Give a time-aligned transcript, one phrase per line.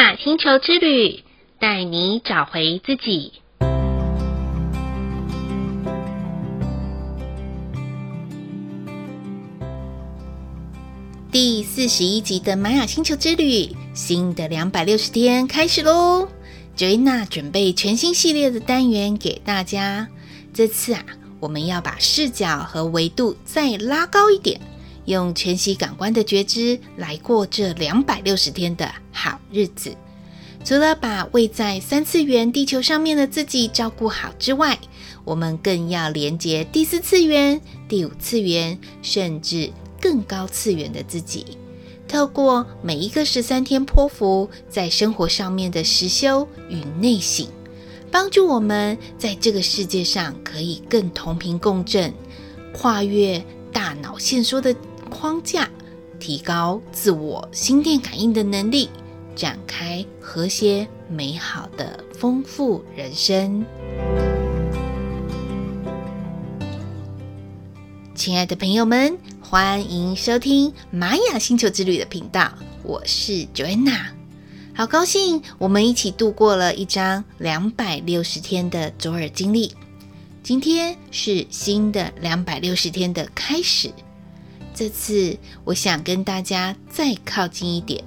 [0.00, 1.22] 雅星球之旅，
[1.58, 3.34] 带你找回自己。
[11.30, 16.26] 第四十一集的玛雅星球之旅，新的两百六十天开始喽
[16.74, 20.08] ！Joanna 准备全新系列的单元给大家。
[20.54, 21.04] 这次啊，
[21.40, 24.58] 我们要把视角和维度再拉高一点，
[25.04, 29.96] 用全息感官的觉知来过这两百六十天的好日子。
[30.62, 34.78] 除了把位在三次元地球上面的自己照顾好之外，
[35.24, 41.56] 我们更要连接第四次元、第五次元，甚至更高次元的自己，
[42.06, 47.46] 透过每一个十三天波符，在生活上面的实修与内省，
[48.10, 52.12] 帮助我们在这个世界上可以更同频共振，
[52.74, 54.76] 跨越大脑限缩的
[55.08, 55.70] 框架，
[56.20, 58.90] 提高自我心电感应的能力，
[59.34, 63.64] 展开和谐美好的丰富人生。
[68.14, 72.52] 亲爱的朋友们，欢迎收听玛雅星球之旅的频道，
[72.84, 74.10] 我是 Joanna，
[74.74, 79.72] 好高兴我们一起度过了一张两百六十天的左耳经历，
[80.42, 83.90] 今天是新的两百六十天的开始。
[84.80, 88.02] 这次我想跟大家再靠近一点，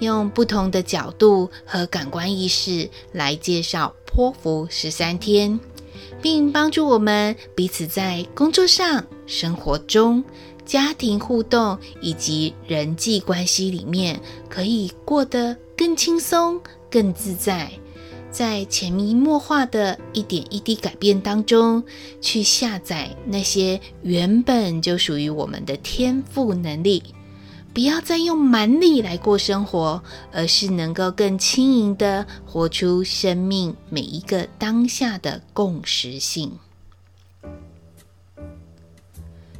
[0.00, 5.60] 用不同的角度和感官意识来介绍波符十三天。
[6.20, 10.24] 并帮助我们彼此在工作上、生活中、
[10.66, 17.70] 家庭互动以及人际关系里面，可以过得更轻松、更自在。
[18.30, 21.82] 在潜移默化的一点一滴改变当中，
[22.20, 27.02] 去下载那些原本就属于我们的天赋能力。
[27.74, 30.02] 不要再用蛮力来过生活，
[30.32, 36.58] 而是能够更轻盈的活出生命每一个当下的共识性。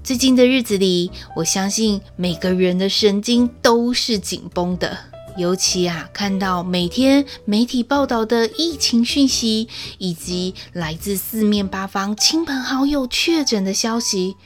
[0.03, 4.99] 最近的日子里，我相信每个人的神经都是紧绷的，
[5.39, 9.69] 尤其啊，看到每天媒体报道的疫情讯息，
[9.99, 14.37] 以及来自四面八方亲朋好友确诊的消息，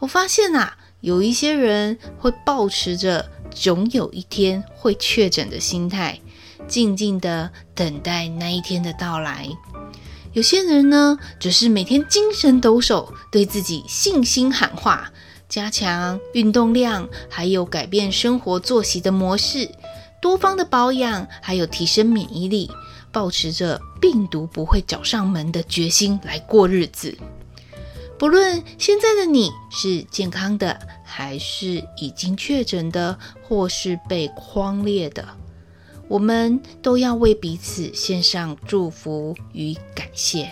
[0.00, 0.76] 我发现啊。
[1.00, 6.18] 有一些人会抱持着总有一天会确诊的心态，
[6.66, 9.46] 静静的等待那一天的到来。
[10.32, 15.12] 有些人呢，只是每天精神抖擞，对自己信心喊话，
[15.46, 19.68] 加强运动量，还有改变生活作息的模式，
[20.24, 22.70] 多方的保养，还有提升免疫力，
[23.12, 27.14] 抱持着病毒不会找上门的决心来过日子。
[28.18, 35.28] 不论现在的你是健康的，还是已经确诊的，或是被匡列的，
[36.08, 40.50] 我们都要为彼此献上祝福与感谢。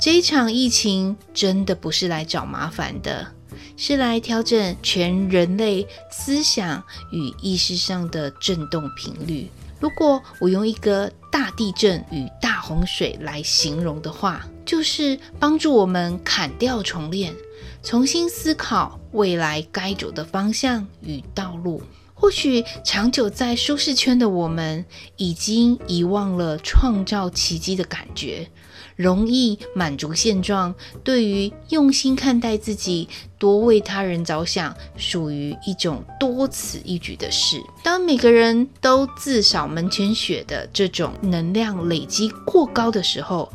[0.00, 3.28] 这一场疫情真的不是来找麻烦的，
[3.76, 6.82] 是来调整全人类思想
[7.12, 9.50] 与意识上的振动频率。
[9.78, 17.34] 如果我用一个大地震与大洪水来形容的话，就是帮助我们砍掉重练，
[17.82, 21.82] 重新思考未来该走的方向与道路。
[22.14, 24.86] 或许长久在舒适圈的我们，
[25.18, 28.48] 已经遗忘了创造奇迹的感觉。
[28.96, 30.74] 容易满足现状，
[31.04, 33.08] 对于用心看待自己、
[33.38, 37.62] 多为他人着想，属于一种多此一举的事。
[37.84, 43.52] 当每个人都自扫门前雪的这种能量累积过高的时候，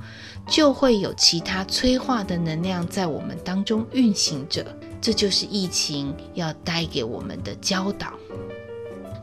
[0.48, 4.66] 就会有其他催化的能量在我们当中运行着。
[5.02, 8.14] 这就是疫情要带给我们的教导。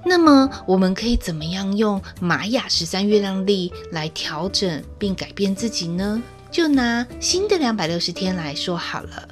[0.09, 6.23] 那么，我们可以怎么样用玛雅十三月亮历来调整并改变自己呢？
[6.51, 9.28] 就拿新的两百六十天来说好了。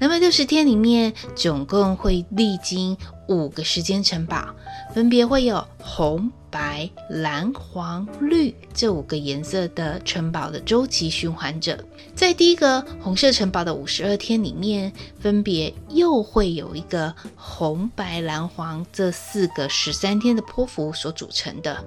[0.00, 2.96] 两百六十天里面，总共会历经
[3.28, 4.54] 五个时间城堡，
[4.92, 11.82] 分别会有红、白、蓝、黄、绿这五个颜色的城堡的周期循环着。
[12.14, 21.82] 在第一个红色城堡的五十二天里面，分别又会有一个红、白、蓝、黄这四个十三天的波幅所组成的。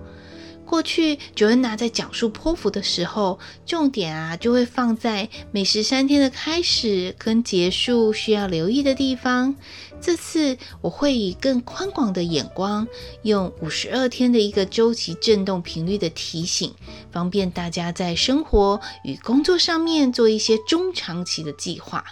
[0.67, 9.55] 过去，Joanna 在讲述泼妇的时候，重点啊就会放在每十三天的开始跟结束需要留意的地方。
[9.99, 12.87] 这次我会以更宽广的眼光，
[13.23, 16.73] 用五十二天的一个周期振动频率的提醒，
[17.11, 22.03] 方便大家在生活与工作上面做一些中长期的计划。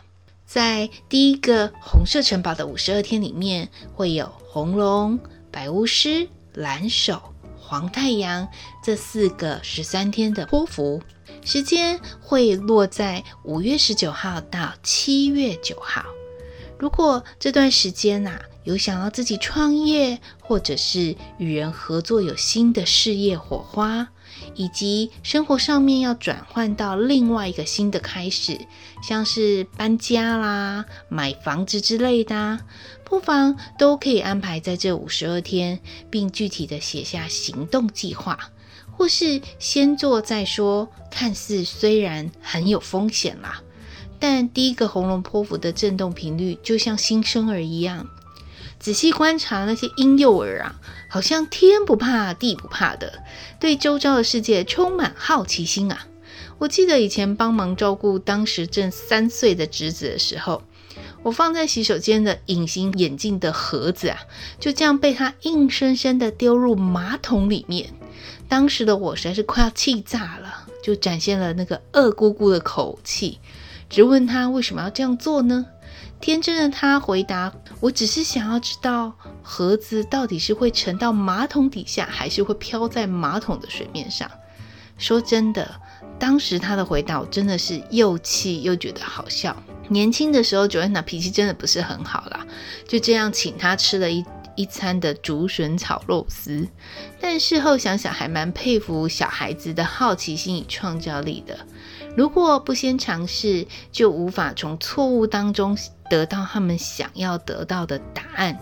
[0.47, 5.19] 在第一个红色城堡的五十二天里面，会有红龙、
[5.51, 7.34] 白巫师、蓝手。
[7.67, 8.47] 黄太阳
[8.83, 11.01] 这四个十三天的波符，
[11.43, 16.05] 时间会落在五月十九号到七月九号。
[16.77, 24.09] 如果这段时间呐、啊，有想要自己创业，或者是与人合作有新的事业火花，
[24.53, 28.59] 以及生活上面要转换到另外一个新的开始，
[29.01, 32.59] 像是搬家啦、买房子之类的，
[33.05, 35.79] 不妨都可以安排在这五十二天，
[36.09, 38.51] 并具体的写下行动计划，
[38.91, 40.89] 或是先做再说。
[41.09, 43.61] 看似虽然很有风险啦。
[44.19, 48.07] 但第一个喉咙剖腹的震动频率就像新生儿一样，
[48.79, 50.79] 仔细观察那些婴幼儿啊，
[51.09, 53.23] 好像天不怕地不怕的，
[53.59, 56.07] 对周遭的世界充满好奇心啊。
[56.57, 60.63] 我记得以前帮忙照顾当时正三岁的侄子的时候，
[61.25, 64.19] 我放在洗手间的隐形眼镜的盒子啊，
[64.59, 67.89] 就这样被他硬生生的丢入马桶里面。
[68.47, 73.39] 当时的我实在是快要气炸了，就展现了那个恶姑姑的口气。
[73.89, 75.65] 直问他为什么要这样做呢？
[76.21, 77.51] 天真的他回答
[77.81, 79.11] ：“我只是想要知道
[79.41, 84.29] 盒子到底是会沉到马桶底下，还是会飘在马桶的水面上。”
[84.99, 85.81] 说真的，
[86.19, 89.57] 当时他的回答我真的是又气又觉得好笑。
[89.89, 92.45] 年轻的时候，Joanna 脾气真的不是很好啦，
[92.87, 96.67] 就这样请他吃了一一餐的竹笋炒肉丝。
[97.19, 101.57] 但事后想想，还蛮佩服小孩子的好奇心与创造力的。
[102.15, 105.77] 如果不先尝试，就无法从错误当中
[106.09, 108.57] 得到他们想要得到的答案。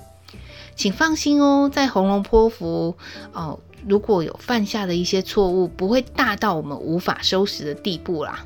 [0.76, 2.98] 请放心哦，在红龙坡服
[3.32, 8.44] 哦，如果有犯下的一些错误，不会大到我们无法收拾的地步啦。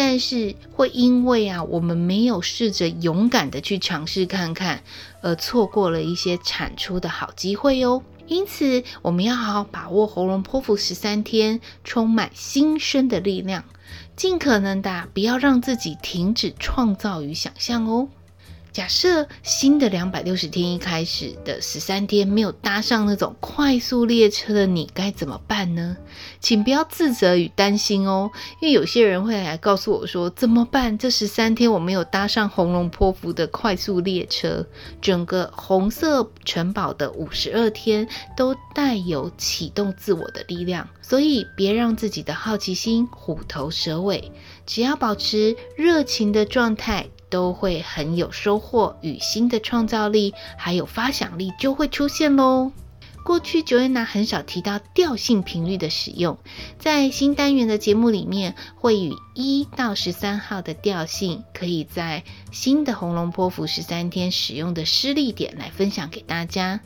[0.00, 4.84] 但是会因为啊，我们没有试着勇敢的去尝试看看，
[5.22, 8.04] 而错过了一些产出的好机会哦。
[8.28, 13.64] 因此，我们要好好把握喉咙剖腹十三天，充满新生的力量。
[14.14, 18.06] 尽可能的不要让自己停止创造与想象哦。
[18.78, 25.96] 假设新的两百六十天一开始的十三天没有搭上那种快速列车的你该怎么办呢？
[26.38, 28.30] 请不要自责与担心哦，
[28.60, 30.96] 因为有些人会来告诉我说怎么办？
[30.96, 34.64] 这十三天我没有搭上红龙波符的快速列车，
[35.02, 44.30] 整个红色城堡的五十二天都带有启动自我的力量，所以别让自己的好奇心虎头蛇尾，
[44.64, 47.08] 只要保持热情的状态。
[47.30, 52.72] 都会很有收获，与新的创造力还有发想力就会出现喽。
[53.24, 56.38] 过去 Joanna 很少提到调性频率的使用，
[56.78, 66.80] 在新单元的节目里面，会与一到十三号的调性，可以在新的红龙波符十三天使用的施力点来分享给大家。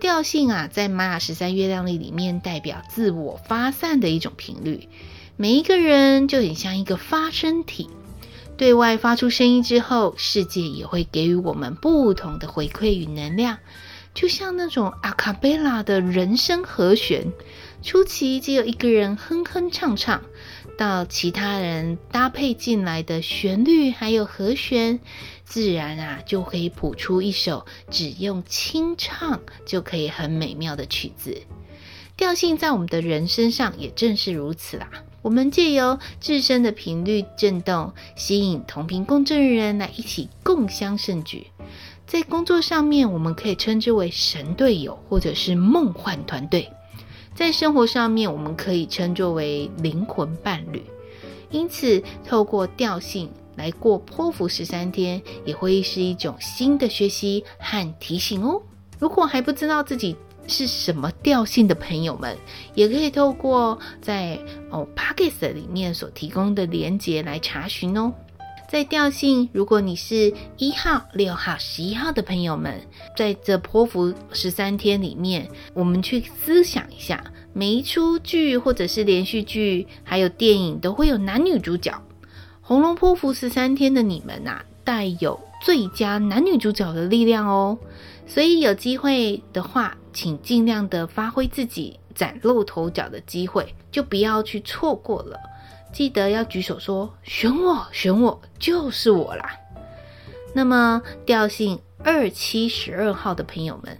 [0.00, 4.88] 调性啊，在玛雅十三月亮历里面代表自我发散的一种频率，
[5.36, 7.90] 每一个人就很像一个发声体。
[8.56, 13.58] 对外发出声音之后，世界也会给予我们不同的回馈与能量，
[14.14, 17.32] 就像那种阿卡贝拉的人声和弦，
[17.82, 20.22] 初期只有一个人哼哼唱唱，
[20.78, 25.00] 到其他人搭配进来的旋律还有和弦，
[25.44, 31.42] 自然啊就可以谱出一首只用清唱就可以很美妙的曲子。
[32.16, 34.88] 调性在我们的人身上也正是如此啦。
[35.24, 41.46] 我们借由自身的频率振动，吸引同频共振人来一起共襄盛举。
[42.06, 46.64] 在工作上面，我们可以称之为神队友，或者是梦幻团队；
[47.34, 50.82] 在生活上面，我们可以称作为灵魂伴侣。
[51.50, 58.60] 因此，透过调性来过波符十三天，也会是一种新的学习和提醒哦。
[58.98, 60.16] 如果还不知道自己，
[60.46, 62.36] 是什么调性的朋友们，
[62.74, 64.38] 也可以透过在
[64.70, 68.12] 哦 Podcast 里面所提供的连结来查询哦。
[68.66, 72.80] 在调性，如果你是一号、六号、十一号的朋友们，
[73.16, 77.22] 在这波符十三天里面，我们去思想一下，
[77.52, 82.02] 每一出剧或者是连续剧，还有电影都会有男女主角。
[82.62, 87.78] 红龙波符十三天的你们呐、带有最佳男女主角的力量哦。
[88.26, 95.38] 所以有机会的话，请尽量的发挥自己崭露头角的机会，就不要去错过了。
[95.92, 99.50] 记得要举手说：“选我，选我，就是我啦！”
[100.54, 103.98] 那么调性二七十二号的朋友们，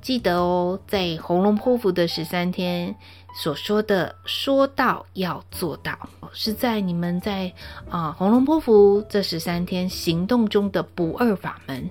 [0.00, 2.94] 记得哦，在红龙波符的十三天
[3.34, 5.98] 所说的“说到要做到”，
[6.32, 7.52] 是在你们在
[7.88, 11.88] 啊红龙波符这十三天行动中的不二法门。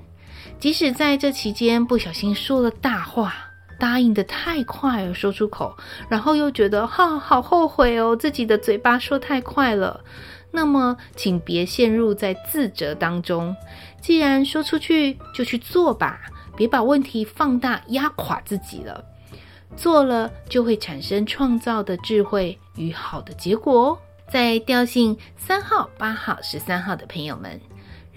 [0.60, 3.47] 即使在这期间不小心说了大话，
[3.80, 5.76] 答应的太快了，说出口，
[6.10, 10.02] 然后又觉得哈好后悔哦，自己的嘴巴说太快了。
[10.52, 13.56] 那么，请别陷入在自责当中。
[14.02, 16.20] 既然说出去，就去做吧，
[16.56, 19.04] 别把问题放大，压垮自己了。
[19.76, 24.00] 做了就会产生创造的智慧与好的结果哦。
[24.30, 27.60] 在调性三号、八号、十三号的朋友们，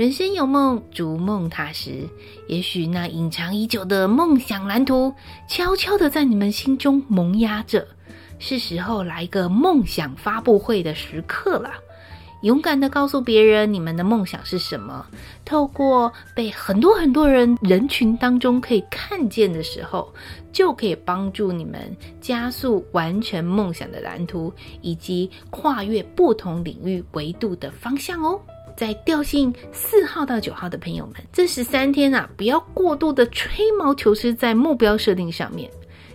[0.01, 2.09] 人生有梦，逐梦踏实。
[2.49, 5.13] 也许那隐藏已久的梦想蓝图，
[5.47, 7.87] 悄悄地在你们心中萌芽着，
[8.39, 11.71] 是时候来一个梦想发布会的时刻了。
[12.41, 15.05] 勇敢地告诉别人你们的梦想是什么，
[15.45, 20.11] 透过被很多很多人人群当中可以看见的时候，
[20.51, 28.41] 就可以帮助你们加速完成梦想的蓝图，以及跨越不同领域维度的方向哦。
[28.81, 35.71] 在调性四号到九号的朋友们，这十三天啊，不要过度的吹毛求疵在目标设定上面。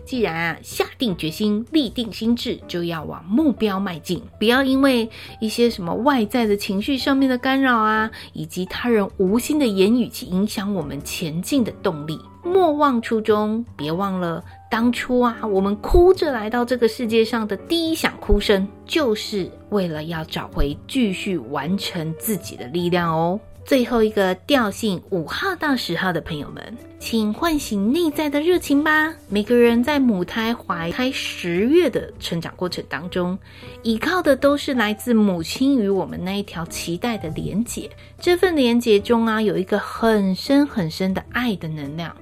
[0.06, 5.10] 既然啊，下定决心、立定心智，就要往目标迈进，不要因为
[5.42, 12.20] 一些什么外在的情绪上面的干扰啊，以及他人无心的言语去影响我们前进的动力。
[12.44, 23.40] 莫忘初衷，别忘了当初啊，我们哭着来到这个世界上的第一响哭声，就是为了要找回继续完成自己的力量哦。
[23.66, 29.12] 最后一个调性五号到十号的朋友们，请唤醒内在的热情吧！
[29.28, 33.36] 每个人在母胎怀胎十月的成长过程当中，
[33.82, 37.90] 依靠的都是来自母亲与我们那一条脐带的连结。
[38.20, 42.16] 这份连结中啊，有一个很深很深的爱的能量。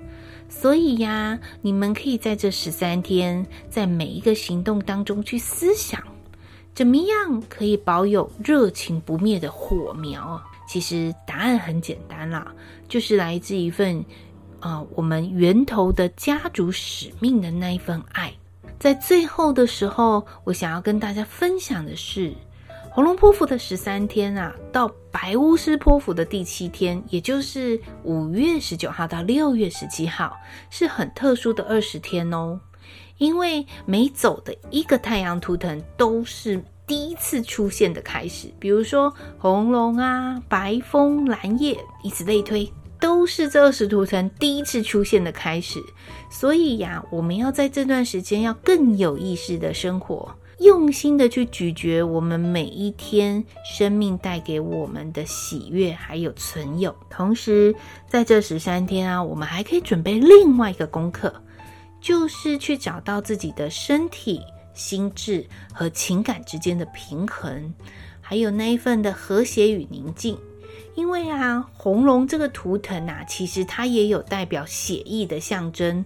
[0.47, 6.01] 所以呀，你们可以在这十三天，在每一个行动当中去思想，
[6.73, 10.41] 怎么样可以保有热情不灭的火苗。
[10.73, 12.51] 其实答案很简单啦，
[12.89, 14.03] 就是来自一份，
[14.59, 18.33] 啊、我们源头的家族使命的那一份爱。
[18.79, 22.33] 在最后的时候，我想要跟大家分享的是，
[22.89, 30.35] 红龙波符的十三天啊，到白巫师波符的第七天，也就是五月十九号到六月十七号，
[30.71, 32.59] 是很特殊的二十天哦。
[33.19, 36.63] 因为每走的一个太阳图腾都是。
[36.85, 45.79] 第一次出现的开始，比如说红龙啊、白风、蓝叶，以此类推，都是这二十图腾第一次出现的开始。
[46.29, 56.93] 所以呀，我们要在这段时间要更有意识的生活，用心的去咀嚼我们每一天生命带给我们的喜悦还有存有。
[57.09, 57.73] 同时，
[58.09, 61.33] 在这十三天啊，我们还可以准备另外一个功课，
[62.01, 64.41] 就是去找到自己的身体。
[64.73, 67.73] 心智和情感之间的平衡，
[68.21, 70.37] 还有那一份的和谐与宁静。
[70.95, 76.05] 因为啊，红龙这个图腾啊，其实它也有代表血液的象征。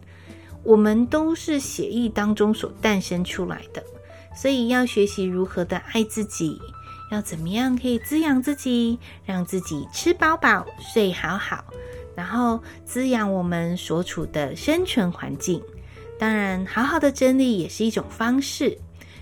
[0.63, 3.83] 我们都是血液当中所诞生出来的，
[4.35, 6.59] 所以要学习如何的爱自己，
[7.11, 11.63] 要怎么样可以滋养自己，让自己吃饱饱、睡好好，
[12.15, 15.61] 然后滋养我们所处的生存环境。
[16.19, 18.77] 当然，好好的整理也是一种方式，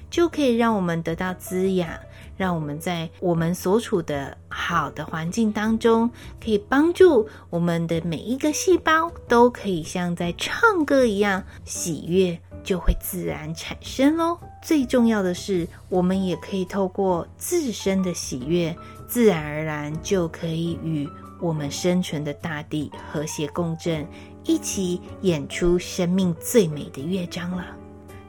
[0.10, 1.90] 就可以让我们得到滋养，
[2.38, 6.10] 让我们在我们所处的好的环境当中，
[6.44, 14.40] 可以帮助我们的每一个细胞都可以像在唱歌一样，喜悦就会自然产生喽。
[14.64, 18.76] 最重要的是，我们也可以透过自身的喜悦，
[19.08, 21.08] 自然而然就可以与
[21.40, 24.08] 我们生存的大地和谐共振。
[24.46, 27.66] 一起演出生命最美的乐章了，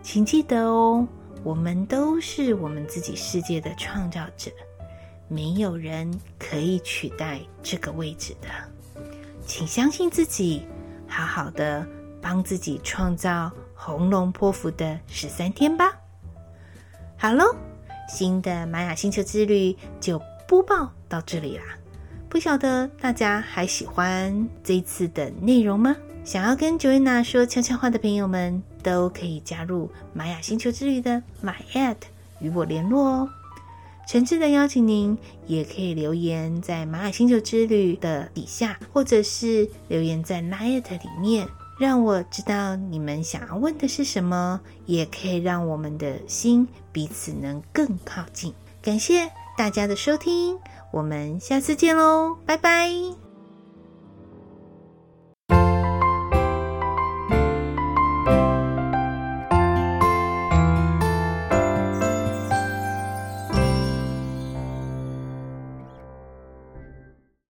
[0.02, 1.06] 请记得哦，
[1.44, 4.50] 我们都是我们自己世界的创造者，
[5.28, 8.48] 没有人可以取代这个位置的。
[9.46, 10.66] 请相信自己，
[11.06, 11.86] 好好的
[12.20, 15.92] 帮自己创造红龙破符的十三天吧。
[17.18, 17.54] 好喽，
[18.08, 20.18] 新的玛雅星球之旅就
[20.48, 21.64] 播报到这里啦。
[22.36, 25.96] 不晓得大家还喜欢这次的内容吗？
[26.22, 31.96] 想要跟 Joanna 说悄悄话的朋友们，都可以加入玛雅星球之旅的 my@
[32.40, 33.28] 与我联络哦。
[34.06, 35.16] 诚挚的邀请您，
[35.46, 41.48] 也可以留言在玛雅星球之旅的底下，或者是留言在 Line@ 里面，
[41.80, 48.52] 让我知道你们想要问的是什么，也可以让我们的心彼此能更靠近。
[48.82, 50.58] 感谢大家的收听。
[50.96, 53.25] 我们下次见喽，拜拜。